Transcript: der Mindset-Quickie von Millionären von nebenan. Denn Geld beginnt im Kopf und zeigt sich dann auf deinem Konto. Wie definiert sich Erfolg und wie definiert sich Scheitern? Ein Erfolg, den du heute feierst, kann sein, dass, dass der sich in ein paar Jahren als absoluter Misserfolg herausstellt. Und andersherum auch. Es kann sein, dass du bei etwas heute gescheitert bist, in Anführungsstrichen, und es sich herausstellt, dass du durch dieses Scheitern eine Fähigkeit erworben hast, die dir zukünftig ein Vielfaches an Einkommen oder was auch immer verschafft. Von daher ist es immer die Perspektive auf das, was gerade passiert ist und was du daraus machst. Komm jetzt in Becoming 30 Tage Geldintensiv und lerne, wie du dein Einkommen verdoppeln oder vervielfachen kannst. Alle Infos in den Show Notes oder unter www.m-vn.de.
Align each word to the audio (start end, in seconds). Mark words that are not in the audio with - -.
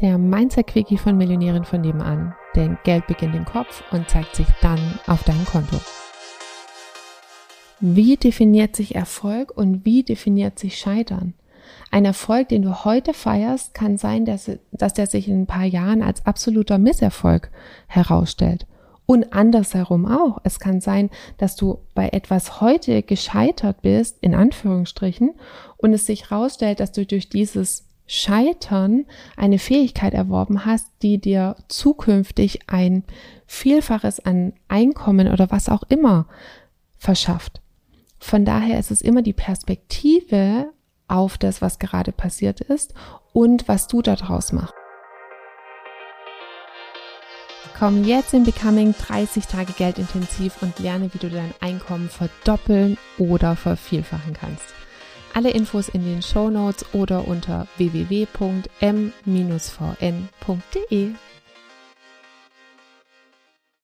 der 0.00 0.18
Mindset-Quickie 0.18 0.98
von 0.98 1.16
Millionären 1.16 1.64
von 1.64 1.80
nebenan. 1.80 2.34
Denn 2.56 2.78
Geld 2.84 3.06
beginnt 3.06 3.34
im 3.34 3.44
Kopf 3.44 3.82
und 3.92 4.08
zeigt 4.08 4.34
sich 4.36 4.46
dann 4.60 4.98
auf 5.06 5.22
deinem 5.24 5.44
Konto. 5.44 5.76
Wie 7.80 8.16
definiert 8.16 8.76
sich 8.76 8.94
Erfolg 8.94 9.56
und 9.56 9.84
wie 9.84 10.02
definiert 10.02 10.58
sich 10.58 10.78
Scheitern? 10.78 11.34
Ein 11.90 12.04
Erfolg, 12.04 12.48
den 12.48 12.62
du 12.62 12.84
heute 12.84 13.14
feierst, 13.14 13.74
kann 13.74 13.96
sein, 13.96 14.24
dass, 14.24 14.50
dass 14.72 14.94
der 14.94 15.06
sich 15.06 15.28
in 15.28 15.42
ein 15.42 15.46
paar 15.46 15.64
Jahren 15.64 16.02
als 16.02 16.26
absoluter 16.26 16.78
Misserfolg 16.78 17.50
herausstellt. 17.86 18.66
Und 19.06 19.32
andersherum 19.32 20.06
auch. 20.06 20.38
Es 20.44 20.60
kann 20.60 20.80
sein, 20.80 21.10
dass 21.36 21.56
du 21.56 21.78
bei 21.94 22.10
etwas 22.10 22.60
heute 22.60 23.02
gescheitert 23.02 23.82
bist, 23.82 24.18
in 24.20 24.34
Anführungsstrichen, 24.34 25.32
und 25.78 25.92
es 25.92 26.06
sich 26.06 26.30
herausstellt, 26.30 26.78
dass 26.78 26.92
du 26.92 27.04
durch 27.04 27.28
dieses 27.28 27.89
Scheitern 28.12 29.06
eine 29.36 29.60
Fähigkeit 29.60 30.14
erworben 30.14 30.66
hast, 30.66 30.88
die 31.00 31.20
dir 31.20 31.54
zukünftig 31.68 32.58
ein 32.66 33.04
Vielfaches 33.46 34.18
an 34.18 34.52
Einkommen 34.66 35.28
oder 35.28 35.52
was 35.52 35.68
auch 35.68 35.84
immer 35.88 36.26
verschafft. 36.98 37.60
Von 38.18 38.44
daher 38.44 38.80
ist 38.80 38.90
es 38.90 39.00
immer 39.00 39.22
die 39.22 39.32
Perspektive 39.32 40.72
auf 41.06 41.38
das, 41.38 41.62
was 41.62 41.78
gerade 41.78 42.10
passiert 42.10 42.60
ist 42.60 42.94
und 43.32 43.68
was 43.68 43.86
du 43.86 44.02
daraus 44.02 44.50
machst. 44.50 44.74
Komm 47.78 48.02
jetzt 48.02 48.34
in 48.34 48.42
Becoming 48.42 48.92
30 48.92 49.46
Tage 49.46 49.72
Geldintensiv 49.72 50.60
und 50.62 50.80
lerne, 50.80 51.14
wie 51.14 51.18
du 51.18 51.30
dein 51.30 51.54
Einkommen 51.60 52.08
verdoppeln 52.08 52.98
oder 53.18 53.54
vervielfachen 53.54 54.34
kannst. 54.34 54.74
Alle 55.32 55.50
Infos 55.50 55.88
in 55.88 56.04
den 56.04 56.22
Show 56.22 56.50
Notes 56.50 56.84
oder 56.92 57.28
unter 57.28 57.66
www.m-vn.de. 57.76 58.30